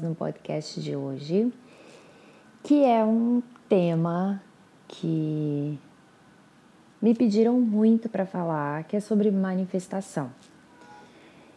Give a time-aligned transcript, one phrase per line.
[0.00, 1.52] no podcast de hoje,
[2.62, 4.42] que é um tema
[4.88, 5.78] que
[7.00, 10.30] me pediram muito para falar, que é sobre manifestação.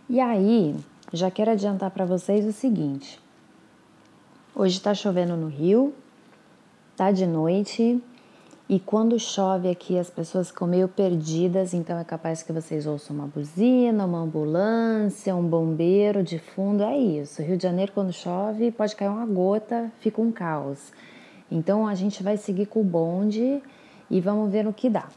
[0.10, 0.76] E aí,
[1.14, 3.20] já quero adiantar para vocês o seguinte:
[4.56, 5.94] hoje está chovendo no Rio,
[6.96, 8.02] tá de noite
[8.70, 13.16] e quando chove aqui, as pessoas ficam meio perdidas, então é capaz que vocês ouçam
[13.16, 16.84] uma buzina, uma ambulância, um bombeiro de fundo.
[16.84, 17.42] É isso.
[17.42, 20.94] Rio de Janeiro, quando chove, pode cair uma gota, fica um caos.
[21.50, 23.60] Então a gente vai seguir com o bonde
[24.08, 25.08] e vamos ver no que dá.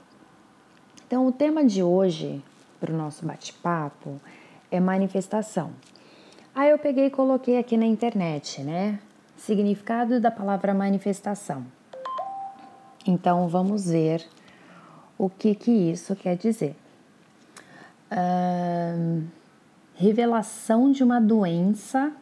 [1.06, 2.42] Então, o tema de hoje
[2.80, 4.18] para o nosso bate-papo
[4.70, 5.72] é manifestação.
[6.54, 8.98] Aí eu peguei e coloquei aqui na internet, né?
[9.36, 11.66] Significado da palavra manifestação.
[13.06, 14.26] Então vamos ver
[15.18, 16.76] o que, que isso quer dizer.
[18.10, 19.24] Uh,
[19.94, 22.12] revelação de uma doença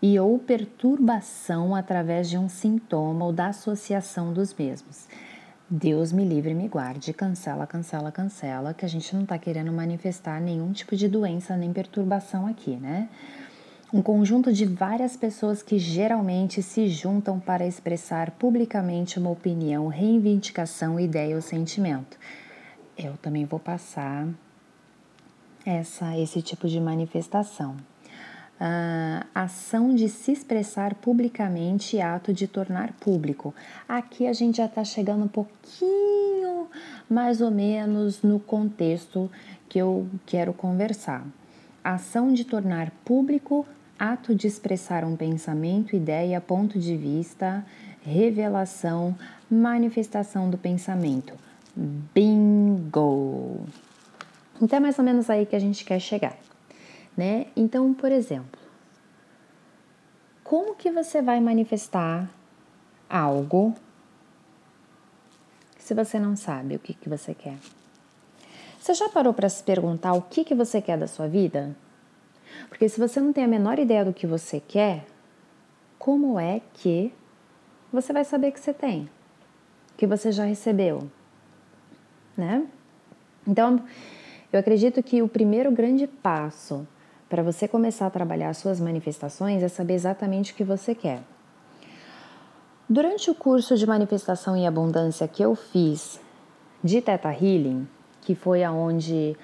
[0.00, 5.06] e ou perturbação através de um sintoma ou da associação dos mesmos.
[5.70, 10.40] Deus me livre me guarde, cancela, cancela, cancela, que a gente não está querendo manifestar
[10.40, 13.08] nenhum tipo de doença nem perturbação aqui, né?
[13.92, 20.98] Um conjunto de várias pessoas que geralmente se juntam para expressar publicamente uma opinião, reivindicação,
[20.98, 22.16] ideia ou sentimento.
[22.96, 24.26] Eu também vou passar
[25.66, 27.76] essa, esse tipo de manifestação.
[28.58, 33.54] Uh, ação de se expressar publicamente e ato de tornar público.
[33.88, 36.68] Aqui a gente já está chegando um pouquinho
[37.10, 39.30] mais ou menos no contexto
[39.68, 41.26] que eu quero conversar.
[41.82, 43.66] Ação de tornar público
[43.98, 47.64] ato de expressar um pensamento, ideia, ponto de vista,
[48.02, 49.16] revelação,
[49.50, 51.34] manifestação do pensamento.
[51.74, 53.60] Bingo!
[54.60, 56.36] Então é mais ou menos aí que a gente quer chegar,
[57.16, 57.46] né?
[57.56, 58.60] Então, por exemplo,
[60.42, 62.30] como que você vai manifestar
[63.08, 63.74] algo
[65.78, 67.56] se você não sabe o que, que você quer?
[68.78, 71.76] Você já parou para se perguntar o que, que você quer da sua vida?
[72.68, 75.06] Porque se você não tem a menor ideia do que você quer,
[75.98, 77.12] como é que
[77.92, 79.08] você vai saber que você tem?
[79.96, 81.10] Que você já recebeu?
[82.36, 82.66] Né?
[83.46, 83.84] Então,
[84.52, 86.86] eu acredito que o primeiro grande passo
[87.28, 91.22] para você começar a trabalhar suas manifestações é saber exatamente o que você quer.
[92.88, 96.20] Durante o curso de manifestação e abundância que eu fiz
[96.84, 97.88] de Teta Healing,
[98.20, 99.36] que foi aonde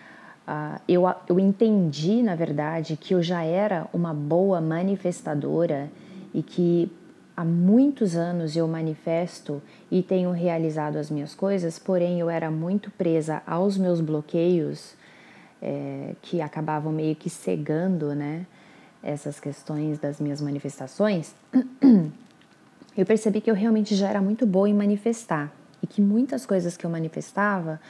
[0.48, 5.90] Uh, eu, eu entendi, na verdade, que eu já era uma boa manifestadora
[6.32, 6.90] e que
[7.36, 9.60] há muitos anos eu manifesto
[9.90, 14.94] e tenho realizado as minhas coisas, porém eu era muito presa aos meus bloqueios
[15.60, 18.46] é, que acabavam meio que cegando, né?
[19.02, 21.34] Essas questões das minhas manifestações.
[22.96, 26.76] Eu percebi que eu realmente já era muito boa em manifestar e que muitas coisas
[26.76, 27.80] que eu manifestava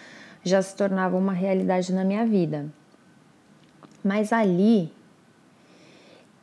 [0.49, 2.67] já se tornava uma realidade na minha vida.
[4.03, 4.93] Mas ali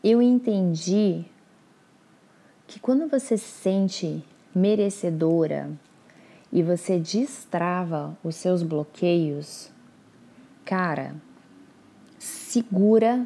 [0.03, 1.25] eu entendi
[2.67, 4.23] que quando você se sente
[4.53, 5.71] merecedora
[6.51, 9.69] e você destrava os seus bloqueios,
[10.63, 11.15] cara,
[12.19, 13.25] segura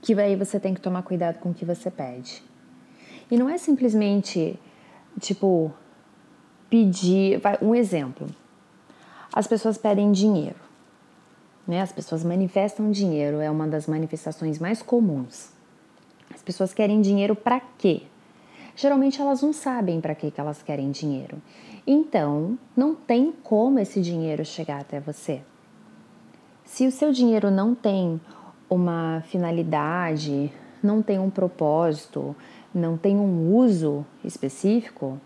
[0.00, 2.42] que aí você tem que tomar cuidado com o que você pede.
[3.30, 4.58] E não é simplesmente
[5.20, 5.72] tipo
[6.68, 8.26] pedir, um exemplo.
[9.34, 10.60] As pessoas pedem dinheiro.
[11.66, 11.82] Né?
[11.82, 15.50] As pessoas manifestam dinheiro, é uma das manifestações mais comuns.
[16.32, 18.02] As pessoas querem dinheiro para quê?
[18.76, 21.42] Geralmente elas não sabem para que elas querem dinheiro.
[21.84, 25.42] Então, não tem como esse dinheiro chegar até você.
[26.64, 28.20] Se o seu dinheiro não tem
[28.70, 32.36] uma finalidade, não tem um propósito,
[32.72, 35.20] não tem um uso específico,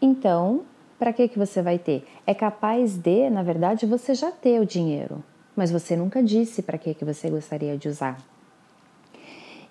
[0.00, 0.64] então
[0.98, 2.06] para que, que você vai ter?
[2.26, 5.22] É capaz de, na verdade, você já ter o dinheiro,
[5.54, 8.18] mas você nunca disse para que, que você gostaria de usar.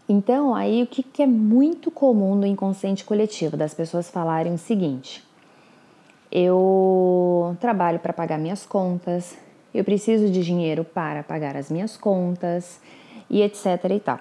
[0.10, 4.58] Então, aí o que, que é muito comum no inconsciente coletivo das pessoas falarem o
[4.58, 5.22] seguinte:
[6.32, 9.38] eu trabalho para pagar minhas contas,
[9.74, 12.80] eu preciso de dinheiro para pagar as minhas contas
[13.30, 14.20] e etc e tal.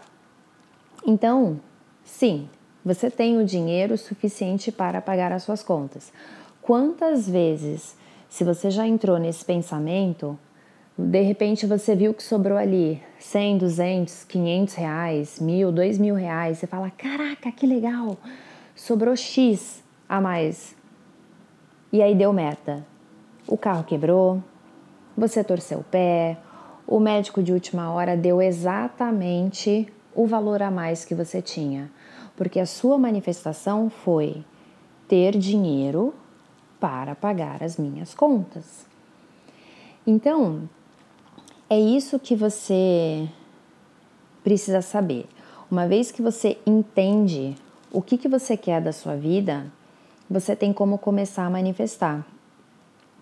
[1.07, 1.61] Então,
[2.05, 2.49] sim,
[2.85, 6.13] você tem o dinheiro suficiente para pagar as suas contas.
[6.67, 7.97] Quantas vezes,
[8.29, 10.37] se você já entrou nesse pensamento,
[10.99, 16.59] de repente você viu que sobrou ali 100, 200, 500 reais, mil, dois mil reais,
[16.59, 18.17] você fala: caraca, que legal,
[18.75, 20.75] sobrou X a mais.
[21.93, 22.85] E aí deu meta.
[23.47, 24.43] O carro quebrou,
[25.17, 26.37] você torceu o pé,
[26.85, 31.93] o médico de última hora deu exatamente o valor a mais que você tinha,
[32.35, 34.45] porque a sua manifestação foi
[35.07, 36.13] ter dinheiro
[36.81, 38.87] para pagar as minhas contas.
[40.07, 40.69] Então,
[41.69, 43.29] é isso que você
[44.45, 45.27] precisa saber.
[45.71, 47.57] Uma vez que você entende
[47.91, 49.67] o que, que você quer da sua vida,
[50.31, 52.25] você tem como começar a manifestar.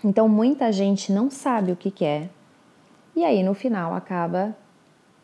[0.04, 2.28] Então, muita gente não sabe o que quer
[3.16, 4.56] e aí no final acaba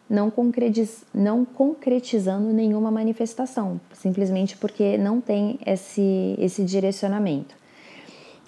[0.08, 7.54] não, concretiz, não concretizando nenhuma manifestação, simplesmente porque não tem esse, esse direcionamento.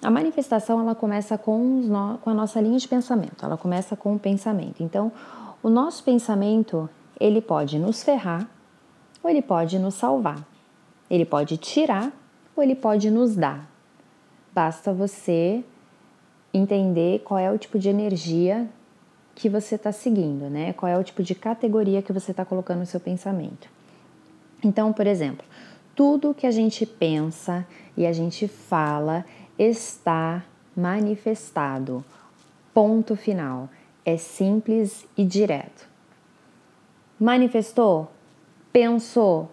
[0.03, 4.15] A manifestação ela começa com, no, com a nossa linha de pensamento, ela começa com
[4.15, 4.83] o pensamento.
[4.83, 5.11] Então,
[5.61, 6.89] o nosso pensamento
[7.19, 8.49] ele pode nos ferrar
[9.23, 10.45] ou ele pode nos salvar.
[11.09, 12.11] Ele pode tirar
[12.55, 13.69] ou ele pode nos dar.
[14.53, 15.63] Basta você
[16.53, 18.67] entender qual é o tipo de energia
[19.33, 20.73] que você está seguindo, né?
[20.73, 23.67] Qual é o tipo de categoria que você está colocando no seu pensamento.
[24.63, 25.45] Então, por exemplo,
[25.95, 27.65] tudo que a gente pensa
[27.97, 29.25] e a gente fala
[29.57, 30.43] está
[30.75, 32.03] manifestado.
[32.73, 33.69] Ponto final.
[34.05, 35.87] É simples e direto.
[37.19, 38.11] Manifestou?
[38.71, 39.49] Pensou?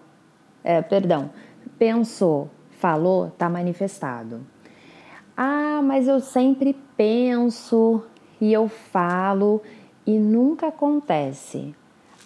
[0.65, 1.31] É, perdão,
[1.79, 4.41] pensou, falou, está manifestado.
[5.37, 8.03] Ah, mas eu sempre penso
[8.41, 9.63] e eu falo
[10.07, 11.75] e nunca acontece.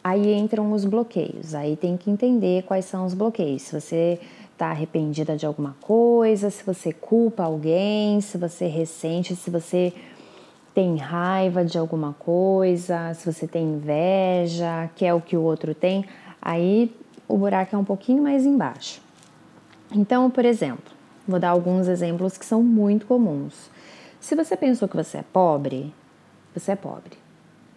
[0.02, 1.54] Aí entram os bloqueios.
[1.54, 3.62] Aí tem que entender quais são os bloqueios.
[3.62, 4.20] Se você
[4.54, 9.92] está arrependida de alguma coisa, se você culpa alguém, se você ressente, se você
[10.72, 16.04] tem raiva de alguma coisa, se você tem inveja, quer o que o outro tem,
[16.40, 16.94] aí
[17.28, 19.02] o buraco é um pouquinho mais embaixo.
[19.92, 20.92] Então, por exemplo,
[21.26, 23.70] vou dar alguns exemplos que são muito comuns.
[24.20, 25.92] Se você pensou que você é pobre,
[26.54, 27.18] você é pobre.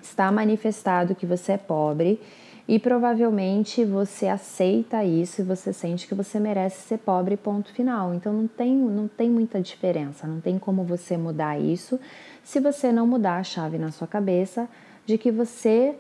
[0.02, 2.22] Está manifestado que você é pobre
[2.68, 8.14] e provavelmente você aceita isso e você sente que você merece ser pobre, ponto final.
[8.14, 12.00] Então não tem, não tem muita diferença, não tem como você mudar isso
[12.44, 14.68] se você não mudar a chave na sua cabeça
[15.06, 15.96] de que você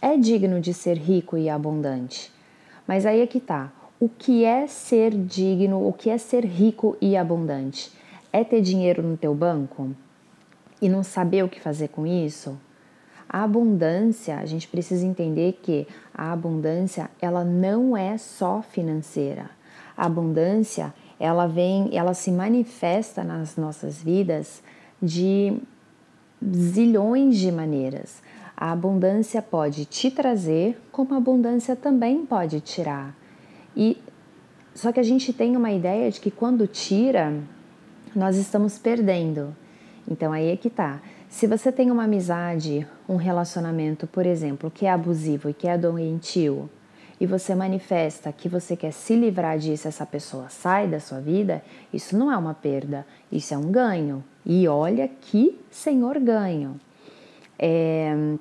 [0.00, 2.32] é digno de ser rico e abundante.
[2.86, 3.72] Mas aí é que tá.
[3.98, 5.86] O que é ser digno?
[5.88, 7.92] O que é ser rico e abundante?
[8.32, 9.94] É ter dinheiro no teu banco?
[10.84, 12.60] e não saber o que fazer com isso?
[13.28, 19.50] A abundância, a gente precisa entender que a abundância, ela não é só financeira.
[19.96, 24.62] A abundância, ela vem, ela se manifesta nas nossas vidas
[25.02, 25.56] de
[26.52, 28.22] zilhões de maneiras.
[28.56, 33.16] A abundância pode te trazer, como a abundância também pode tirar.
[33.76, 33.98] E
[34.74, 37.32] só que a gente tem uma ideia de que quando tira,
[38.14, 39.54] nós estamos perdendo.
[40.08, 41.00] Então aí é que tá.
[41.28, 45.76] Se você tem uma amizade, um relacionamento, por exemplo, que é abusivo e que é
[45.76, 46.70] doentio,
[47.20, 51.62] e você manifesta que você quer se livrar disso, essa pessoa sai da sua vida,
[51.92, 54.24] isso não é uma perda, isso é um ganho.
[54.44, 56.78] E olha que senhor ganho.
[57.58, 58.36] É,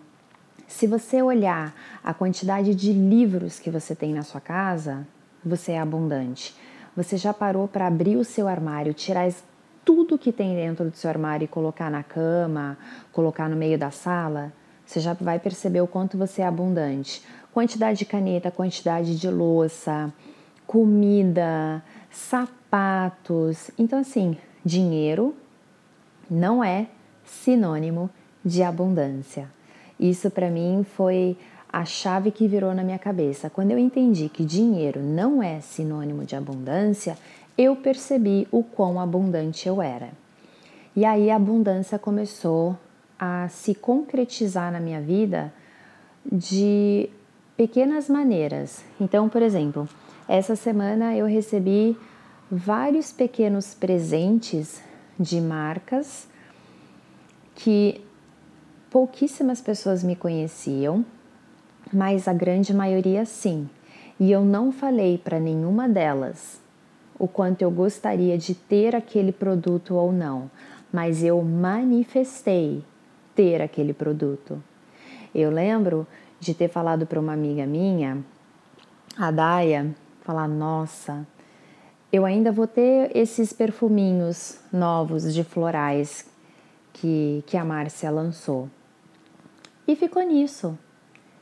[0.68, 5.08] se você olhar a quantidade de livros que você tem na sua casa,
[5.46, 6.56] você é abundante.
[6.96, 9.28] Você já parou para abrir o seu armário, tirar
[9.86, 12.78] tudo que tem dentro do seu armário e colocar na cama,
[13.12, 14.52] colocar no meio da sala,
[14.86, 17.24] você já vai perceber o quanto você é abundante.
[17.54, 20.12] Quantidade de caneta, quantidade de louça,
[20.66, 23.72] comida, sapatos.
[23.78, 25.36] Então, assim, dinheiro
[26.30, 26.88] não é
[27.24, 28.10] sinônimo
[28.44, 29.50] de abundância.
[30.00, 31.38] Isso para mim foi
[31.72, 33.50] a chave que virou na minha cabeça.
[33.50, 37.18] Quando eu entendi que dinheiro não é sinônimo de abundância,
[37.58, 40.10] eu percebi o quão abundante eu era.
[40.96, 42.78] E aí a abundância começou
[43.18, 45.54] a se concretizar na minha vida
[46.32, 47.10] de
[47.56, 48.84] pequenas maneiras.
[49.00, 49.88] Então, por exemplo,
[50.28, 51.98] essa semana eu recebi
[52.50, 54.82] vários pequenos presentes
[55.20, 56.28] de marcas
[57.56, 58.04] que
[58.90, 61.06] pouquíssimas pessoas me conheciam,
[61.92, 63.70] mas a grande maioria sim.
[64.20, 66.63] E eu não falei para nenhuma delas
[67.18, 70.50] o quanto eu gostaria de ter aquele produto ou não,
[70.92, 72.84] mas eu manifestei
[73.36, 74.62] ter aquele produto.
[75.34, 76.06] Eu lembro
[76.40, 78.24] de ter falado para uma amiga minha,
[79.18, 81.26] a Daia, falar: Nossa,
[82.12, 86.30] eu ainda vou ter esses perfuminhos novos de florais
[86.94, 88.70] que, que a Márcia lançou.
[89.88, 90.78] E ficou nisso.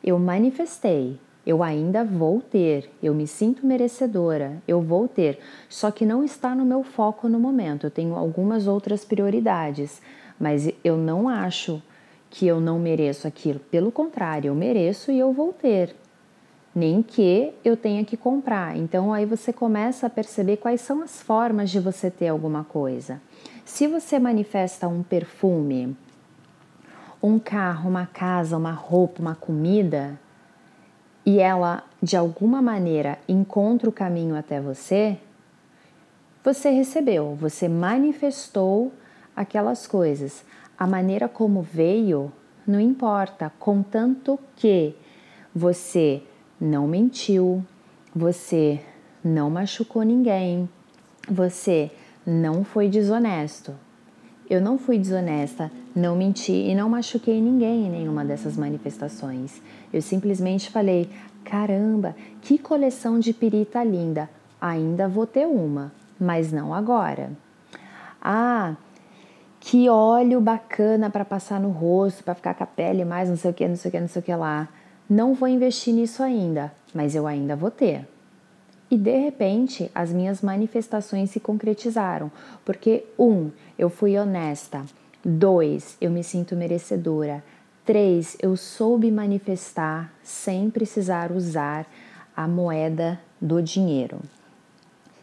[0.03, 6.05] Eu manifestei, eu ainda vou ter, eu me sinto merecedora, eu vou ter, só que
[6.05, 7.87] não está no meu foco no momento.
[7.87, 10.01] Eu tenho algumas outras prioridades,
[10.39, 11.81] mas eu não acho
[12.29, 13.59] que eu não mereço aquilo.
[13.59, 15.95] Pelo contrário, eu mereço e eu vou ter.
[16.73, 18.77] nem que eu tenha que comprar.
[18.77, 23.21] Então aí você começa a perceber quais são as formas de você ter alguma coisa.
[23.65, 25.95] Se você manifesta um perfume,
[27.21, 30.19] um carro, uma casa, uma roupa, uma comida,
[31.25, 35.17] e ela de alguma maneira encontra o caminho até você,
[36.43, 38.91] você recebeu, você manifestou
[39.35, 40.43] aquelas coisas.
[40.77, 42.31] A maneira como veio
[42.65, 44.95] não importa, contanto que
[45.53, 46.23] você
[46.59, 47.63] não mentiu,
[48.15, 48.79] você
[49.23, 50.69] não machucou ninguém,
[51.29, 51.91] você
[52.25, 53.75] não foi desonesto.
[54.49, 59.61] Eu não fui desonesta, não menti e não machuquei ninguém em nenhuma dessas manifestações.
[59.91, 61.09] Eu simplesmente falei:
[61.43, 64.29] caramba, que coleção de pirita linda!
[64.59, 67.31] Ainda vou ter uma, mas não agora.
[68.21, 68.75] Ah,
[69.59, 73.51] que óleo bacana para passar no rosto, para ficar com a pele mais não sei
[73.51, 74.69] o que, não sei o que, não sei o que lá.
[75.09, 78.07] Não vou investir nisso ainda, mas eu ainda vou ter.
[78.89, 82.31] E de repente, as minhas manifestações se concretizaram,
[82.65, 84.83] porque um, eu fui honesta.
[85.23, 87.43] Dois, eu me sinto merecedora.
[87.85, 91.85] Três, eu soube manifestar sem precisar usar
[92.35, 94.19] a moeda do dinheiro.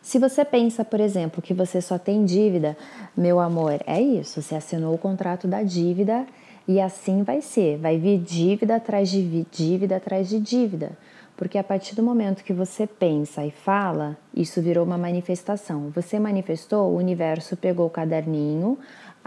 [0.00, 2.76] Se você pensa, por exemplo, que você só tem dívida,
[3.17, 4.40] meu amor, é isso.
[4.40, 6.26] Você assinou o contrato da dívida
[6.67, 7.76] e assim vai ser.
[7.76, 10.93] Vai vir dívida atrás de dívida atrás de dívida.
[11.37, 15.90] Porque a partir do momento que você pensa e fala, isso virou uma manifestação.
[15.95, 18.76] Você manifestou, o universo pegou o caderninho,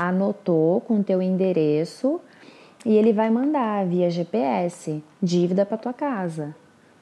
[0.08, 2.20] anotou com teu endereço
[2.86, 6.56] e ele vai mandar via GPS dívida para tua casa,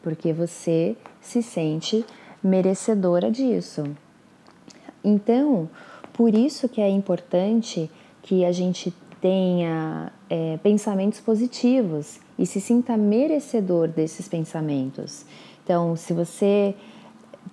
[0.03, 2.05] porque você se sente
[2.43, 3.83] merecedora disso.
[5.03, 5.69] Então,
[6.13, 7.89] por isso que é importante
[8.21, 15.25] que a gente tenha é, pensamentos positivos e se sinta merecedor desses pensamentos.
[15.63, 16.75] Então, se você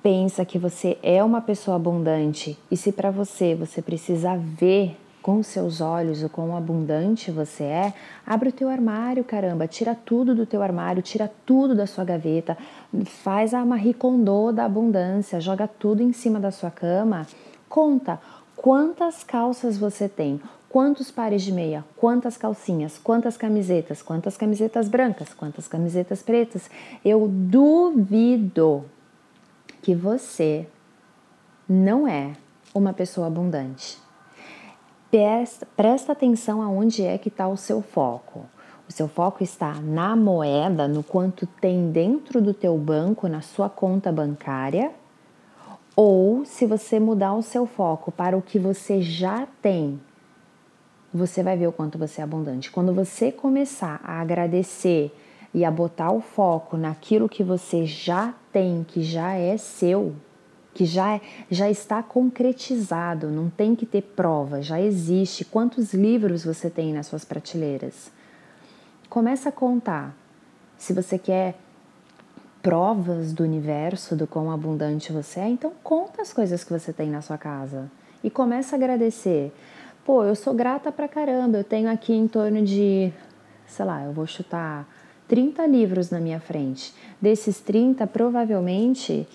[0.02, 4.96] pensa que você é uma pessoa abundante e se para você você precisa ver
[5.26, 10.36] com seus olhos o quão abundante você é, abre o teu armário, caramba, tira tudo
[10.36, 12.56] do teu armário, tira tudo da sua gaveta,
[13.24, 17.26] faz a Marie Kondo da abundância, joga tudo em cima da sua cama,
[17.68, 18.20] conta
[18.54, 25.34] quantas calças você tem, quantos pares de meia, quantas calcinhas, quantas camisetas, quantas camisetas brancas,
[25.34, 26.70] quantas camisetas pretas.
[27.04, 28.84] Eu duvido
[29.82, 30.68] que você
[31.68, 32.30] não é
[32.72, 34.05] uma pessoa abundante.
[35.10, 38.44] Presta, atenção aonde é que está o seu foco.
[38.88, 43.68] O seu foco está na moeda, no quanto tem dentro do teu banco, na sua
[43.68, 44.92] conta bancária,
[45.96, 49.98] ou se você mudar o seu foco para o que você já tem,
[51.12, 52.70] você vai ver o quanto você é abundante.
[52.70, 55.10] Quando você começar a agradecer
[55.54, 60.14] e a botar o foco naquilo que você já tem, que já é seu,
[60.76, 61.18] que já,
[61.50, 65.42] já está concretizado, não tem que ter prova, já existe.
[65.42, 68.12] Quantos livros você tem nas suas prateleiras?
[69.08, 70.14] Começa a contar.
[70.76, 71.54] Se você quer
[72.62, 77.08] provas do universo, do quão abundante você é, então conta as coisas que você tem
[77.08, 77.90] na sua casa
[78.22, 79.54] e começa a agradecer.
[80.04, 83.10] Pô, eu sou grata pra caramba, eu tenho aqui em torno de,
[83.66, 84.86] sei lá, eu vou chutar
[85.26, 86.94] 30 livros na minha frente.
[87.18, 89.26] Desses 30, provavelmente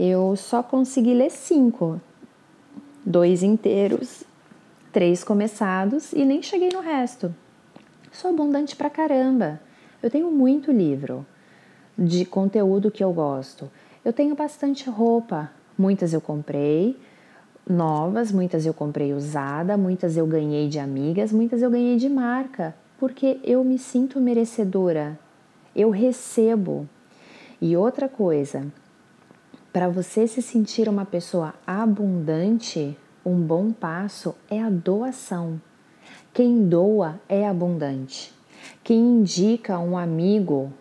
[0.00, 2.00] eu só consegui ler cinco,
[3.04, 4.22] dois inteiros,
[4.92, 7.34] três começados e nem cheguei no resto.
[8.12, 9.60] Sou abundante pra caramba.
[10.00, 11.26] Eu tenho muito livro
[11.98, 13.68] de conteúdo que eu gosto.
[14.04, 16.96] Eu tenho bastante roupa, muitas eu comprei
[17.68, 22.72] novas, muitas eu comprei usada, muitas eu ganhei de amigas, muitas eu ganhei de marca,
[23.00, 25.18] porque eu me sinto merecedora.
[25.74, 26.88] Eu recebo.
[27.60, 28.64] E outra coisa,
[29.78, 35.62] para você se sentir uma pessoa abundante, um bom passo é a doação.
[36.34, 38.34] Quem doa é abundante.
[38.82, 40.72] Quem indica um amigo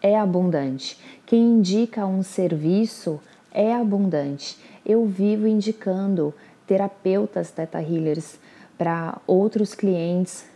[0.00, 0.98] é abundante.
[1.26, 3.20] Quem indica um serviço
[3.52, 4.56] é abundante.
[4.86, 6.32] Eu vivo indicando
[6.66, 8.38] terapeutas Theta Healers
[8.78, 10.46] para outros clientes,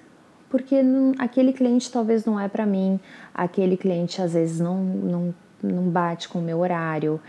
[0.48, 0.76] porque
[1.18, 2.98] aquele cliente talvez não é para mim,
[3.34, 7.20] aquele cliente às vezes não, não, não bate com o meu horário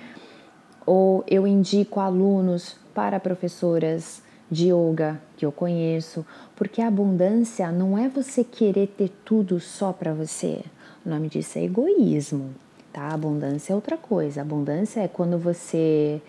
[0.90, 7.96] ou eu indico alunos para professoras de yoga que eu conheço, porque a abundância não
[7.96, 10.64] é você querer ter tudo só para você.
[11.06, 12.56] O nome disso é egoísmo,
[12.92, 13.10] tá?
[13.10, 14.42] Abundância é outra coisa.
[14.42, 16.20] Abundância é quando você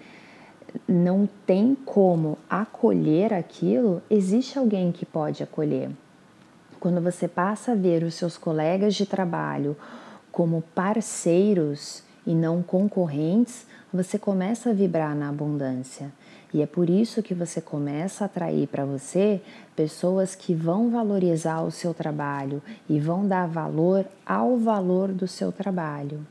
[0.87, 5.89] não tem como acolher aquilo, existe alguém que pode acolher.
[6.79, 9.75] Quando você passa a ver os seus colegas de trabalho
[10.31, 16.13] como parceiros e não concorrentes, você começa a vibrar na abundância.
[16.53, 19.41] E é por isso que você começa a atrair para você
[19.77, 25.53] pessoas que vão valorizar o seu trabalho e vão dar valor ao valor do seu
[25.53, 26.27] trabalho.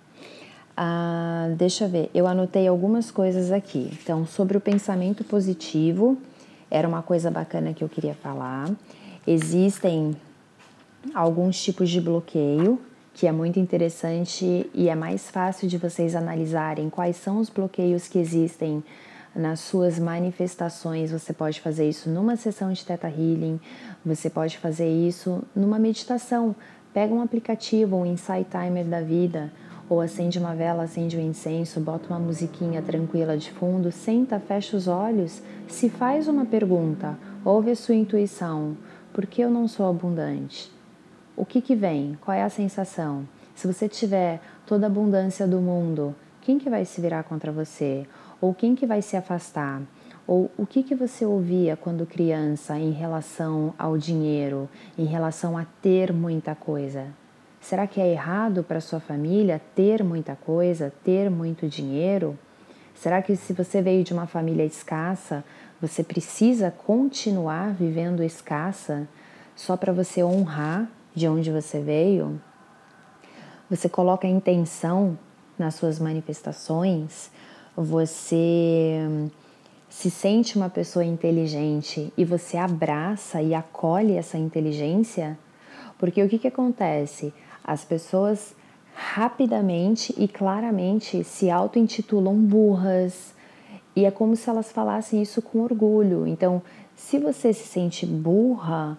[0.75, 3.91] Ah, deixa eu ver, eu anotei algumas coisas aqui.
[4.01, 6.17] Então, sobre o pensamento positivo,
[6.69, 8.69] era uma coisa bacana que eu queria falar.
[9.25, 10.15] Existem
[11.13, 12.79] alguns tipos de bloqueio
[13.19, 18.07] que é muito interessante e é mais fácil de vocês analisarem quais são os bloqueios
[18.07, 18.81] que existem
[19.35, 21.11] nas suas manifestações.
[21.11, 23.59] Você pode fazer isso numa sessão de Theta Healing,
[24.05, 26.55] você pode fazer isso numa meditação.
[26.93, 29.51] Pega um aplicativo, um Insight Timer da vida,
[29.89, 34.77] ou acende uma vela, acende um incenso, bota uma musiquinha tranquila de fundo, senta, fecha
[34.77, 38.77] os olhos, se faz uma pergunta, ouve a sua intuição:
[39.11, 40.78] por que eu não sou abundante?
[41.39, 42.17] O que, que vem?
[42.19, 43.25] Qual é a sensação?
[43.55, 48.05] Se você tiver toda a abundância do mundo, quem que vai se virar contra você?
[48.41, 49.81] Ou quem que vai se afastar?
[50.27, 54.67] Ou o que, que você ouvia quando criança em relação ao dinheiro,
[54.97, 57.05] em relação a ter muita coisa?
[57.61, 62.37] Será que é errado para sua família ter muita coisa, ter muito dinheiro?
[62.93, 65.45] Será que se você veio de uma família escassa,
[65.79, 69.07] você precisa continuar vivendo escassa
[69.55, 72.41] só para você honrar de onde você veio?
[73.69, 75.17] Você coloca a intenção
[75.57, 77.29] nas suas manifestações,
[77.75, 79.29] você
[79.89, 85.37] se sente uma pessoa inteligente e você abraça e acolhe essa inteligência,
[85.97, 87.33] porque o que, que acontece?
[87.63, 88.55] As pessoas
[88.95, 93.33] rapidamente e claramente se auto-intitulam burras
[93.95, 96.27] e é como se elas falassem isso com orgulho.
[96.27, 96.61] Então,
[96.95, 98.97] se você se sente burra,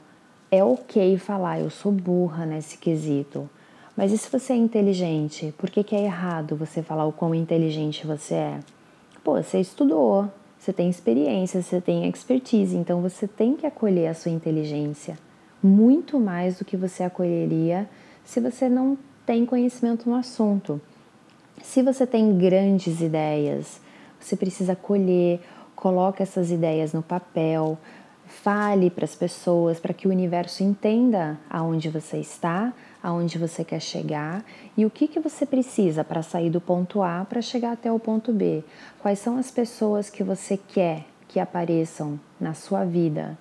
[0.50, 3.48] é ok falar eu sou burra nesse quesito.
[3.96, 5.54] Mas e se você é inteligente?
[5.58, 8.60] Por que, que é errado você falar o quão inteligente você é?
[9.22, 14.14] Pô, você estudou, você tem experiência, você tem expertise, então você tem que acolher a
[14.14, 15.16] sua inteligência
[15.62, 17.88] muito mais do que você acolheria
[18.24, 20.80] se você não tem conhecimento no assunto.
[21.62, 23.80] Se você tem grandes ideias,
[24.18, 25.40] você precisa colher,
[25.76, 27.78] coloque essas ideias no papel,
[28.30, 33.80] fale para as pessoas para que o universo entenda aonde você está, aonde você quer
[33.80, 34.44] chegar
[34.76, 37.98] e o que, que você precisa para sair do ponto A para chegar até o
[37.98, 38.64] ponto B.
[39.00, 43.38] Quais são as pessoas que você quer que apareçam na sua vida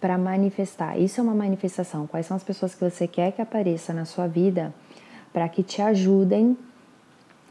[0.00, 0.98] para manifestar.
[0.98, 2.06] Isso é uma manifestação.
[2.06, 4.72] Quais são as pessoas que você quer que apareça na sua vida
[5.32, 6.56] para que te ajudem,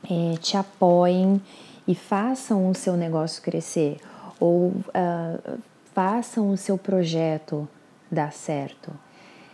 [0.10, 1.42] é, te apoiem
[1.88, 3.98] e façam o seu negócio crescer
[4.40, 5.60] ou uh,
[5.97, 7.67] façam o seu projeto
[8.12, 8.91] dar certo.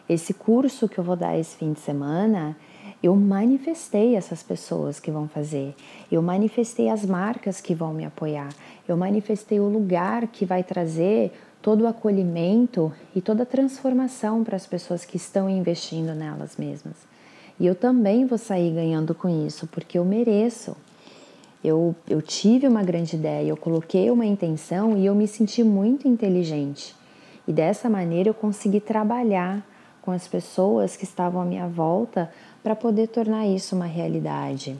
[0.09, 2.57] Esse curso que eu vou dar esse fim de semana,
[3.01, 5.73] eu manifestei essas pessoas que vão fazer,
[6.11, 8.49] eu manifestei as marcas que vão me apoiar,
[8.85, 14.57] eu manifestei o lugar que vai trazer todo o acolhimento e toda a transformação para
[14.57, 16.97] as pessoas que estão investindo nelas mesmas.
[17.57, 20.75] E eu também vou sair ganhando com isso, porque eu mereço.
[21.63, 26.07] Eu, eu tive uma grande ideia, eu coloquei uma intenção e eu me senti muito
[26.07, 26.95] inteligente.
[27.47, 29.65] E dessa maneira eu consegui trabalhar
[30.01, 32.29] com as pessoas que estavam à minha volta
[32.61, 34.77] para poder tornar isso uma realidade.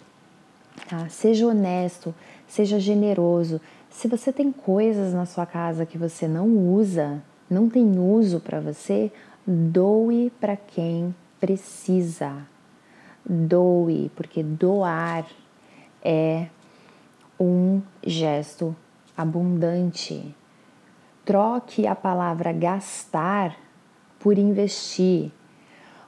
[0.90, 1.08] Tá?
[1.08, 2.14] Seja honesto,
[2.48, 7.98] seja generoso, se você tem coisas na sua casa que você não usa, não tem
[8.00, 9.12] uso para você,
[9.46, 12.36] doe para quem precisa.
[13.26, 15.26] Doe, porque doar
[16.04, 16.48] é
[17.44, 18.76] um gesto
[19.16, 20.36] abundante.
[21.26, 23.56] Troque a palavra gastar
[24.20, 25.32] por investir.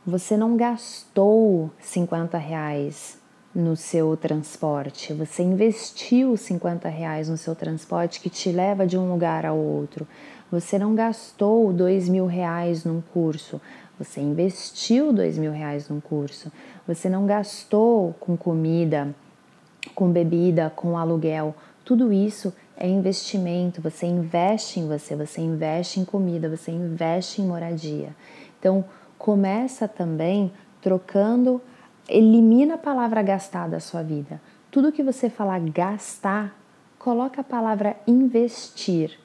[0.06, 3.20] Você não gastou 50 reais
[3.56, 9.10] no seu transporte, você investiu 50 reais no seu transporte que te leva de um
[9.10, 10.06] lugar ao outro,
[10.52, 13.62] você não gastou dois mil reais num curso,
[13.98, 16.52] você investiu dois mil reais num curso,
[16.86, 19.16] você não gastou com comida,
[19.94, 26.06] com bebida, com aluguel, tudo isso é investimento, você investe em você, você investe em
[26.06, 28.16] comida, você investe em moradia.
[28.60, 28.84] Então,
[29.18, 31.62] começa também trocando
[32.08, 34.40] Elimina a palavra gastar da sua vida.
[34.70, 36.56] Tudo que você falar gastar,
[37.00, 39.18] coloca a palavra investir.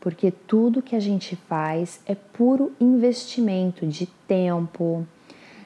[0.00, 5.06] Porque tudo que a gente faz é puro investimento de tempo,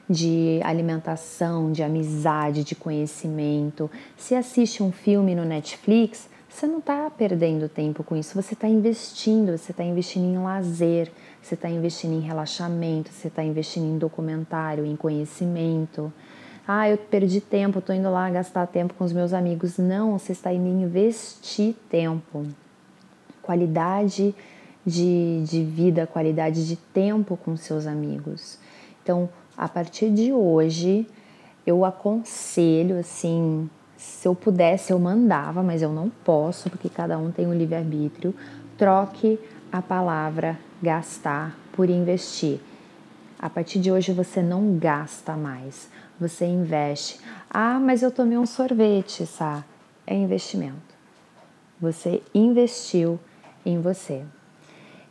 [0.09, 3.91] de alimentação, de amizade, de conhecimento.
[4.17, 8.67] Se assiste um filme no Netflix, você não está perdendo tempo com isso, você está
[8.67, 13.99] investindo, você está investindo em lazer, você está investindo em relaxamento, você está investindo em
[13.99, 16.11] documentário, em conhecimento.
[16.67, 19.77] Ah, eu perdi tempo, tô indo lá gastar tempo com os meus amigos.
[19.77, 22.45] Não, você está indo investir tempo.
[23.41, 24.35] Qualidade
[24.85, 28.57] de, de vida, qualidade de tempo com seus amigos.
[29.03, 31.05] Então, a partir de hoje,
[31.67, 37.29] eu aconselho assim, se eu pudesse eu mandava, mas eu não posso, porque cada um
[37.29, 38.33] tem um livre-arbítrio.
[38.77, 39.37] Troque
[39.69, 42.61] a palavra gastar por investir.
[43.37, 47.19] A partir de hoje você não gasta mais, você investe.
[47.49, 49.65] Ah, mas eu tomei um sorvete, Sá.
[50.07, 50.95] É investimento.
[51.81, 53.19] Você investiu
[53.65, 54.23] em você.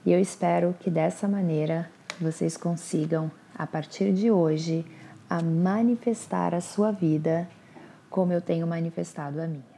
[0.06, 4.86] E eu espero que dessa maneira vocês consigam, a partir de hoje,
[5.28, 7.48] a manifestar a sua vida
[8.08, 9.77] como eu tenho manifestado a minha.